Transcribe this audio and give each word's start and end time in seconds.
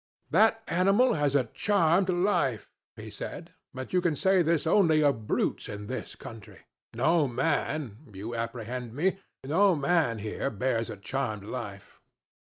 'That 0.31 0.63
animal 0.67 1.13
has 1.13 1.35
a 1.35 1.43
charmed 1.53 2.09
life,' 2.09 2.71
he 2.95 3.11
said; 3.11 3.51
'but 3.71 3.93
you 3.93 4.01
can 4.01 4.15
say 4.15 4.41
this 4.41 4.65
only 4.65 5.03
of 5.03 5.27
brutes 5.27 5.69
in 5.69 5.85
this 5.85 6.15
country. 6.15 6.61
No 6.95 7.27
man 7.27 7.99
you 8.11 8.33
apprehend 8.33 8.95
me? 8.95 9.19
no 9.43 9.75
man 9.75 10.17
here 10.17 10.49
bears 10.49 10.89
a 10.89 10.97
charmed 10.97 11.43
life.' 11.45 12.01